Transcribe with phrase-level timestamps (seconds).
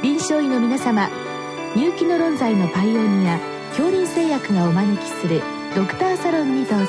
[0.00, 1.10] 臨床医の皆様
[1.74, 5.42] 入気の論剤のパイオニア恐林製薬がお招きする
[5.74, 6.86] ドクターサロンにどうぞ。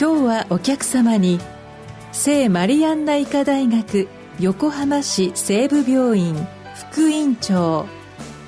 [0.00, 1.38] 今日はお客様に
[2.10, 4.08] 聖マリアンナ医科大学
[4.40, 6.34] 横浜市西部病院
[6.90, 7.86] 副院長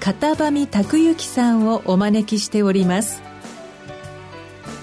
[0.00, 3.22] 片上拓之さんをお招きしております。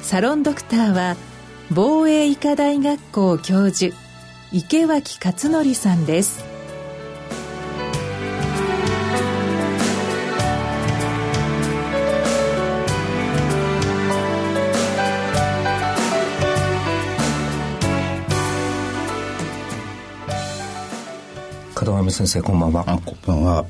[0.01, 1.17] サロンドクターは
[1.71, 3.93] 防衛医科大学校教授
[4.53, 6.45] 池脇勝則さんです。
[21.85, 22.83] 門上先生こんばんは。
[23.05, 23.65] こんばんは。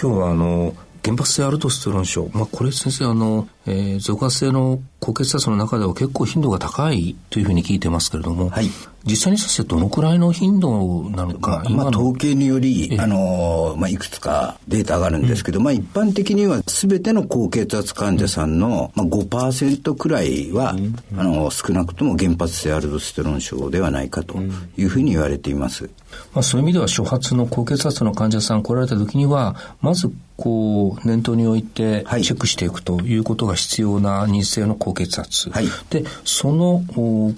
[0.00, 8.66] 今日はあの原発性アルドステロン症、まあ、これ先生あの、えー、増加性の高血圧の中では結構頻度が高いというふうに聞いてますけれども、はい、
[9.04, 24.36] 実際にさせてどのくらいの頻度なのか、まあ、統計により、あのまあ、いくつかデータがあるんですけど、うん、まあ、一般的には全ての高血圧患者さんの、まあ、5%くらいは、うん、あの少なくとも原発性アルドステロン症ではないかと
[24.76, 25.88] いうふうに言われています。
[26.34, 36.82] まあ、そういう意味では初発の高血圧の患者さん来られた時にはまずこう念頭に置いてチェックしていくということが必要な認知性の高血圧、はい、でその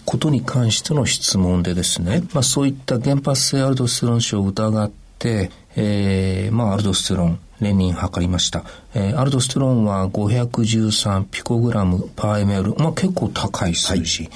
[0.05, 8.65] ことに関しての質問でですね、まあ、そういった原発性アルドステロン症を疑って、えーまあ、アルドステロンレニン測りました。
[8.93, 12.77] えー、アルドステロンは513ピコグラムパー ml。
[12.83, 14.25] まあ結構高い数字。
[14.25, 14.29] は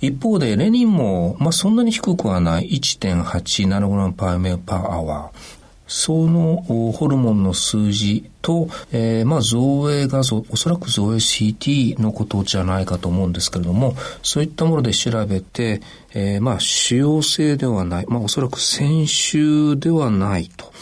[0.00, 5.62] い、一方でレニンも、まあそんなに低くはない1.8ナノグラムパー ml パーアワー。
[5.86, 6.56] その
[6.92, 15.80] ホルモンの数字と、えー、まあ造影画像、おそらく造影 CT のことじゃないかと思うんですけれども、そういったもので調べて、
[16.12, 20.72] えー、まあ腫瘍性ではない、まあおそらく先週ではないと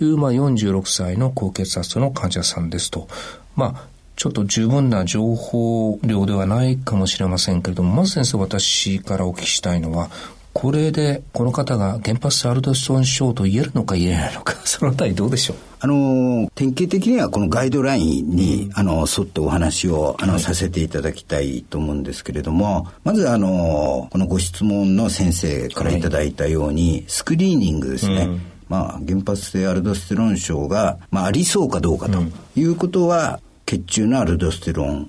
[0.00, 3.08] いう、まあ46歳の高血圧の患者さんですと。
[3.56, 10.10] まあちょっと十分な情報量ではないかもしれませんけれども、まず先生私からお聞きしたいのは、
[10.58, 15.56] これでこの方が原発性アルドストン症と言えるのか言えないのか、 そのあたりどうでしょう？
[15.78, 28.22] あの、典型的にはこのガイドラインに、うん、あの、沿ってお話を、あの、はい、させていただきたいと思うんですけれども、まずあの、このご質問の先生からいただいたように、はい、スクリーニングですね。
[28.22, 28.40] うん。
[28.68, 32.18] まあ、原発性アルドステロン症が、まあ、ありそうかどうかと
[32.56, 33.36] いうことは、う
[33.76, 35.08] ん、血中のアルドステロン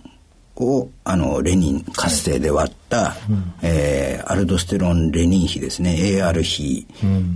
[0.60, 3.18] をあのレニン活性で割った、はい、
[3.64, 5.96] えー、アルドステロンレニン比ですね。
[5.98, 6.86] AR 比。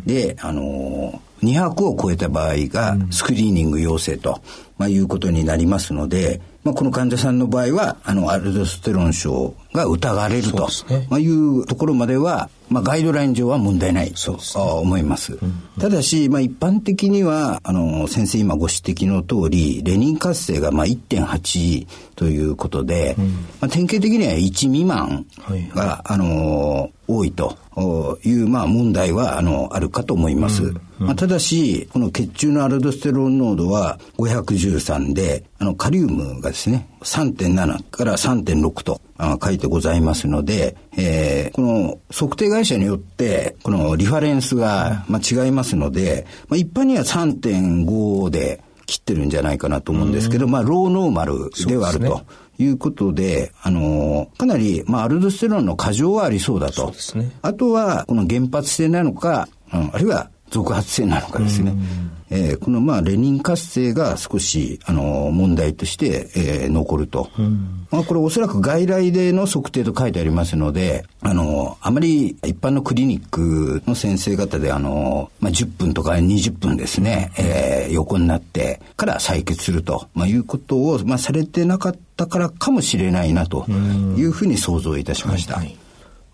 [0.06, 4.42] で、うん、あの200を超えた場合がスクリーニング陽性と、
[4.78, 14.40] まあ、いうことになりますので、まあ、この患者さんの場合はあのアルドステロン症が疑われると、ね、まあ、いうところまではまあ、ガイドライン上は問題ないと
[14.80, 15.38] 思います。
[15.80, 23.26] ただし、まあ、一般的には、あの、先生今ご指摘の通り、レニン活性がまあ1.8ということで、うん、
[23.62, 25.26] まあ、典型的には1未満
[25.76, 27.58] が、はい、あの、多いと
[28.24, 30.64] いう、まあ、問題は、あの、あるかと思います。
[30.64, 39.02] うんまあ、ただし、この血中のアルドステロン濃度は513で、あの、カリウムがですね、3.7から3.6と
[39.44, 52.22] 書いてございますので、えー、この測定会社によって、このリファレンスが、まあ、違いますので、まあ、一般には3.5で切ってるんじゃないかなと思うんですけど、まあ、ローノーマルではあると。
[52.58, 56.94] いうことで、あのかなり、まあ、アルドステロンの過剰はありそうだと。
[57.16, 61.74] ね、あとは、この原発性なのか、うん、あるいは続発性なのかですね。
[62.30, 67.30] えー、このまあレニン活性が少しあの問題として、えー、残ると、
[67.92, 83.68] まあ、これおそらく外来での測定と書いてありますのであのあまり一般のクリニックの先生方であの、まあ、10分とか20分ですね、えー、横になってから採血すると、まあ、いうことを、まあ、されてなかったからかもしれないなと
[84.18, 85.56] いうふうに想像いたしました。
[85.58, 85.83] はいはい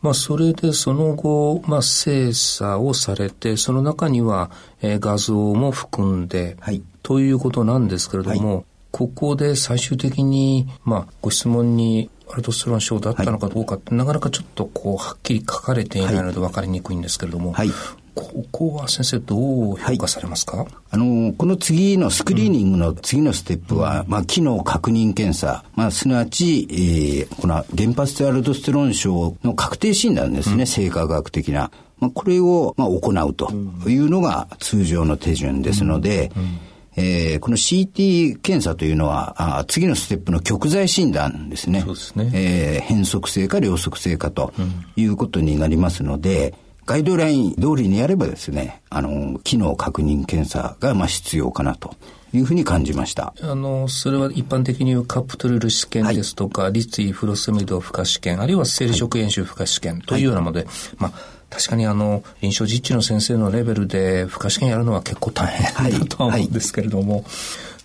[0.02, 4.50] まあ、それでその後、まあ、精査をされて、その中には、
[4.82, 17.70] えー、画像も含んで、はい、ということなんですけれども、はい、ここで最終的に、まあ、ご質問にアルドステロン症だったのかどうかって、はい、なかなかちょっとこう、はっきり書かれていないので分かりにくいんですけれども、はい、
[18.20, 31.72] ここは先生どう評価されますか、はい、あのこの次のスクリーニングの次のステップは、うん、まあ、機能確認検査、まあ、すなわち、えー、この原発性アルドステロン症の確定診断ですね、うん、生化学的な。
[32.00, 33.52] まあ、これを、まあ、行うと
[33.90, 36.60] いうのが通常の手順ですので、うん。
[36.96, 41.82] えー、この CT 検査というのはあ次のステップの極材診断ですね。
[41.82, 42.32] そうですね。
[42.34, 44.52] えー、変則性か両側性かと
[44.98, 46.56] いうことになりますので、
[46.90, 51.94] ガイドライン通りにやればですね、あの、機能確認検査が、まあ、必要かなと。
[52.34, 53.34] いうふうに感じました。
[53.42, 61.12] あの、それは一般的に言うカプトルル試験ですとか、はい、立位フロスミド負荷試験、あるいは生理食塩臭負荷試験というようなもので、はい、まあ、
[61.52, 67.24] 確かにあの、臨床実地の先生のレベルで負荷試験やるのは結構大変だとは思うんですけれども、はい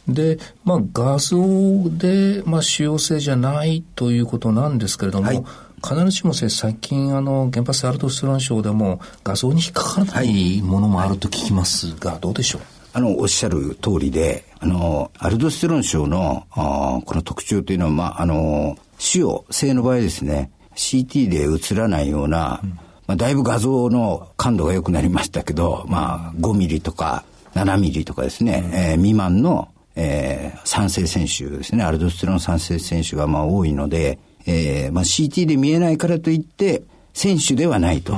[0.09, 5.45] で、まあ、画像で、まあ、主要性じゃないということなんですけれども、はい、
[5.83, 12.63] 必ずしも最近、あの、原発アルドステロン症でも画像に引っかからないものもあると聞きますが、どうでしょう？
[12.93, 27.25] あの、おっしゃる通りで、あの、アルドステロン症の、あこの特徴というのは、まあ、あの、腫瘍、性の場合ですね、CT で映らないような、うん、まあ、だいぶ画像の感度が良くなりましたけど、まあ、5ミリとか
[27.55, 36.83] 7ミリとかですね、うん、えー、未満の、えー、酸性選手ですね、アルドステロン酸性選手がまあ多いので、えーまあ、CT で見えないからといって、
[37.15, 38.17] 選手ではないと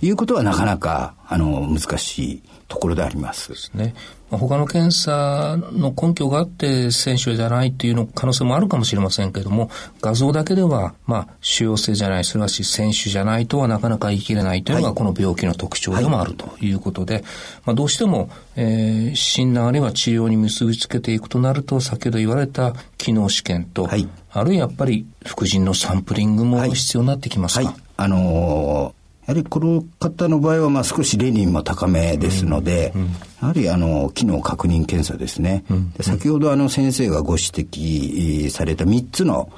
[0.00, 3.50] いうことはなかなか、あの、難しいところであります。
[3.50, 3.94] ですね。
[4.30, 9.70] 他の検査の根拠があって選手じゃないというの可能性もあるかもしれませんけれども、
[10.02, 17.24] 画像だけでは、まあ、腫瘍性じゃない、すなわち選手じゃないとはなかなか言い切れないというのがこの病気の特徴でもあるということで、はい、
[17.66, 28.97] まあ、どうしても、えー、診断あるいは治療に結びつけていくとなると、先ほど言われた機能試験と、はい、あるいはやっぱり副腎のサンプリングも必要になってきますか、はい、あのー
[29.28, 33.02] やはりこの方の場合はまあ少しレニンも高めですので、うん。
[33.02, 33.12] うん、や
[33.48, 39.52] はりあの機能確認検査ですね、うん、で先ほどあの先生がご指摘された3つの、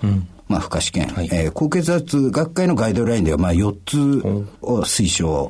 [0.49, 3.99] まあ、負荷試験、はい、えー、高血圧学会のガイドラインではまあ4つ
[4.61, 5.49] を推奨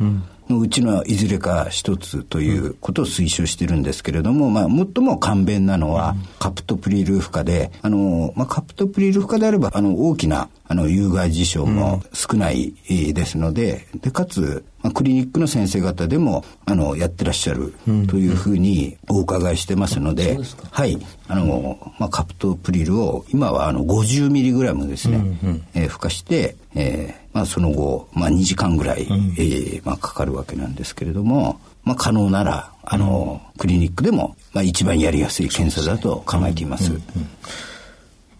[0.50, 17.74] のうちのいずれか一つということを推奨してるんですけれども、まあ、最も簡便なのは、カプトプリル負荷で、あの、まあ、カプトプリル負荷であれば、あの、大きな、あの、有害事象も少ないですので、で、かつ、まあ、クリニックの先生方でも、あの、やってらっしゃる
[18.08, 20.98] というふうにお伺いしてますので、うんうん、はい、
[21.28, 36.90] あの、まあ、カプトプリルを、今はあの、50ミリグラムですね、うんうん、えー、付加して、えー、まあ、その後、まあ、2時間ぐらい、うん、えー、まあ、かかるわけなんですけれども、まあ、可能なら、あの、クリニックでも、まあ、一番やりやすい検査だと考えています。
[36.90, 37.02] うんうん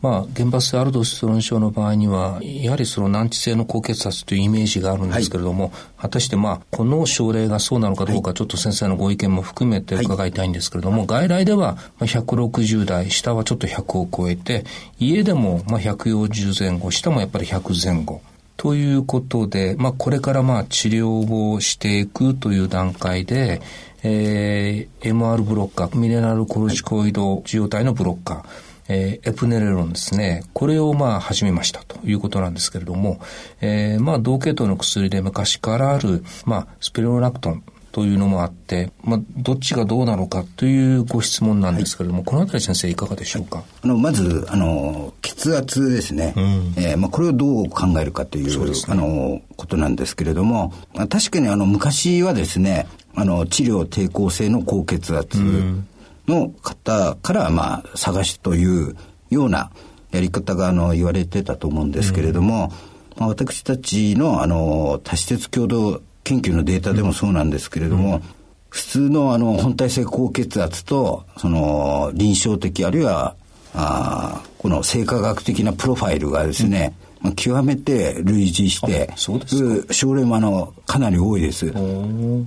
[0.02, 14.64] まあ、原発アルドステロン症の場合には、やはりその難治性の高血圧というイメージがあるんですけれども、はい、果たしてまあ、この症例がそうなのかどうか、ちょっと先生のご意見も含めて伺いたいんですけれども、はい、外来では160代、下はちょっと100を超えて、
[14.98, 18.22] 家でもまあ140前後、下もやっぱり100前後。
[18.60, 23.62] ということで、まあ、これからまあ治療をしていくという段階で、
[24.02, 28.44] えー、MR ブロッカー、ミネラルコルチコイド受容体のブロッカー、
[28.90, 30.42] えー、エプネレロンですね。
[30.52, 33.22] これをまあ始めましたということなんですけれども、
[33.62, 46.42] えー、まあ同系統の薬で昔からある、まあスペロラクトンというのもあって、まあ、どっちがどうなのかというご質問なんですけれども、はい、このあたり先生いかがでしょうか、あのまずあの血圧ですね、うん、
[46.76, 55.86] えー、まあ、これをどう考えるかという、ね、あのことなんですけれども、まあ、確かにあの昔はですねあの治療抵抗性の高血圧、うん。
[56.30, 58.96] の方からまあ探しという
[59.30, 59.70] ような
[60.12, 62.72] やり方があの言われてたと思うんですけれども、
[63.16, 68.22] うん、まあ、私たちのあの多施設共同研究のデータでもそうなんですけれども、うん、
[68.68, 73.34] 普通のあの本体性高血圧とその臨床的あるいは
[73.74, 81.72] あこの生化学的なプロファイルがですね、うん、まあ、極めて類似して症例もあのかなり多いです。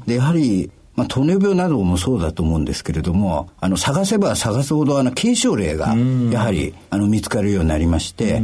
[0.06, 5.96] でやはりまあ、糖尿病などもそうだと思うんですけれども、あの、探せば探すほど、あの、軽症例が、
[6.32, 8.44] やはり、あの、見つかるようになりまして、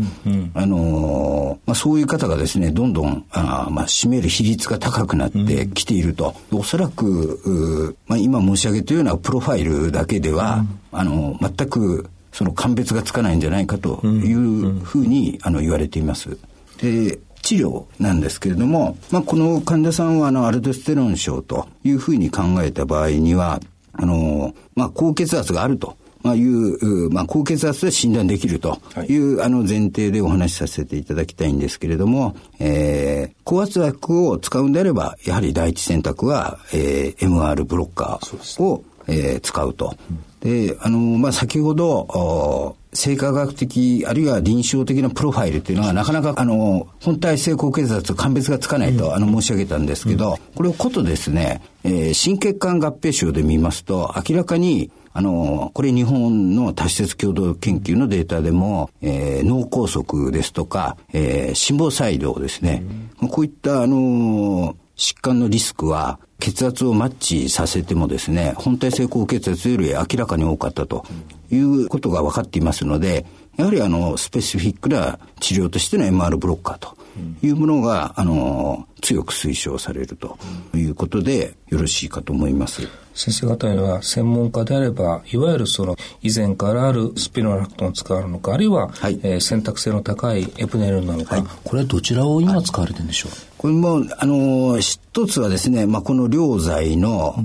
[0.56, 6.34] あの、まあ、そういう方がですね、どんどん、あまあ、占める比率が高くなってきていると。
[6.52, 16.38] おそらく、まあ、今申し上げたようなプロファイルだけでは、あの、全く、その鑑別がつかないんじゃないかというふうに、あの、言われています。
[16.82, 23.60] で、治療なんですけれども、まあ、この患者さんはあのアルドステロン症というふうに考えた場合には、
[23.94, 25.98] あの、まあ、高血圧があると。
[26.22, 28.78] まあ、いう、まあ、高血圧で診断できると
[29.08, 39.96] いう、はい、あの前提でお話しさせていただきたいんですけれども、えー、高圧薬を使うんであれば、やはり第一選択は、えー、MR ブロッカーを、えー、使うと。
[40.42, 62.84] で、あの、まあ、先ほど、生化学的、あるいは臨床的なプロファイルっていうのは、なかなか、あの、本体性高血圧と鑑別がつかないと、あの、申し上げたんですけど、これをことですね、えー、心血管合併症で見ますと、明らかに、あの、これ日本の多施設共同研究のデータでも、えー、脳梗塞ですとか、えー、心房細動ですね。
[63.30, 71.06] こういった、あの、疾患のリスクは血圧をマッチさせてもですね、本体性高血圧より明らかに多かったと
[71.52, 73.26] いうことが分かっていますので、
[73.58, 76.96] やはりあの、スペシフィックな治療としての MR ブロッカーと
[77.42, 80.38] いうものが、あの、強く推奨されると
[80.74, 82.88] いうことでよろしいかと思います。
[83.20, 97.36] 先生方には専門家であれば、いわゆるその以前からあるスピロラクトンを使うのか、あるいは、はい、えー、選択性の高いエプネルなのか、はい、これはどちらを今使われてるんでしょう、これも、あの、一つはですね、まあ、この両剤の、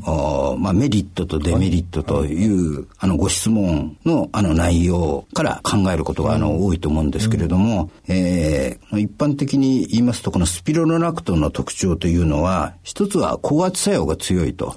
[0.55, 14.77] うん、まあ、メリットとデメリットという、はい、あの、ご質問の、あの、内容から考えることが、あの、多いと思うんですけれども、うん、えー、一般的に言いますと、このスピロラクトンの特徴というのは、一つは高圧作用が強いと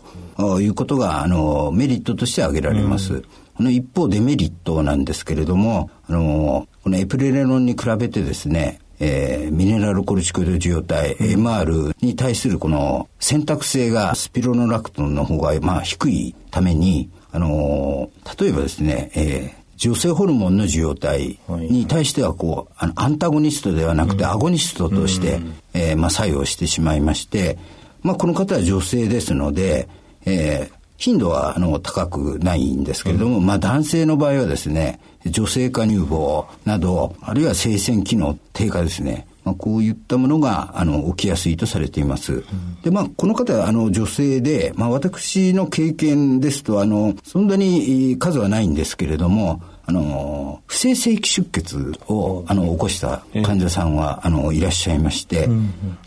[0.59, 3.23] いうことが、あの、メリットとして挙げられます。
[3.59, 27.59] の一方デメリットなんですけれども、あの、このエプレレロンに比べてですね、えー、ミネラルコルチコイド受容体、うん、MR に対するこの選択性がスピロノラクトンの方がまあ低いために、あのー、例えばですね、えー女性ホルモンの受容体に対してはこう、あのアンタゴニストではなくてアゴニストとして、うん、えー、まあ、作用してしまいまして、
[28.01, 29.87] まあ、この方は女性ですので、
[30.27, 39.27] えー、頻度はあの高くないんですけれども、うん、まあ男性の場合はですね、女性化乳房など、あるいは生鮮機能低下ですね。
[39.43, 42.33] まあ、こういったものがあの起きやすいとされています。
[42.33, 55.47] うん、で、まあ、この方はあの女性で、まあ、私の経験ですと、あの、そんなに数はないんですけれども、あの、不正正規出血を、あの、起こした患者さんは、あの、いらっしゃいまして、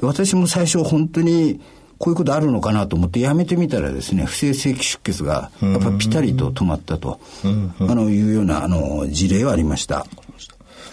[0.03, 1.61] 私も最初本当に、
[2.01, 10.07] こういうことあるのかなと思ってやめてみたらですね、不正正規出血がやっぱピタリと止まったと、あのいうようなあの事例はありました。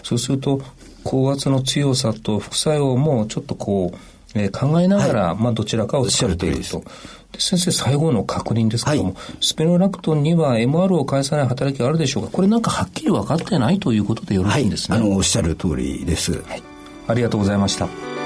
[0.02, 0.60] そうすると、
[1.04, 3.98] 高圧の強さと副作用もちょっとこう、
[4.38, 6.84] えー、考えながら、はい、まあどちらかを使うというと。
[7.32, 12.30] で先生、最後の確認ですけども、はい、スペロラクトンには MR を返さない働きがあるでしょうか？
[12.30, 14.98] これなんかはっきり分かってないということでよろしいんですね。
[14.98, 16.42] はい、あの、おっしゃる通りです。
[16.42, 16.62] はい。
[17.06, 18.17] ありがとうございました。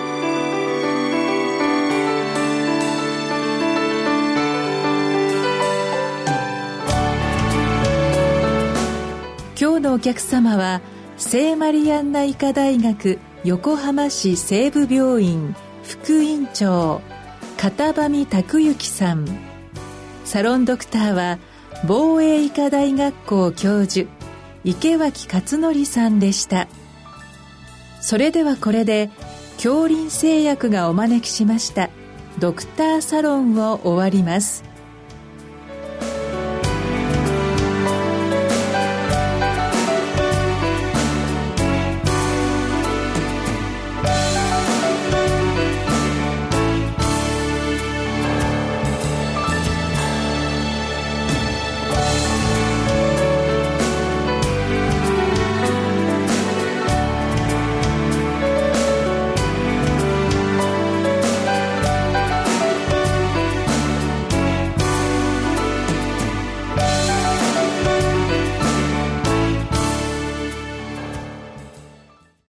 [9.93, 10.81] のお客様は
[11.19, 17.03] 聖マリアンナ医科大学横浜市西部病院副院長
[17.59, 19.27] 片上拓之さん。
[20.25, 21.39] サロンドクターは
[21.87, 24.09] 防衛医科大学校教授
[24.65, 26.69] 池脇勝則さんでした。
[28.01, 29.11] それではこれで
[29.59, 31.91] 京林製薬がお招きしました
[32.39, 34.65] ドクターサロンを終わります。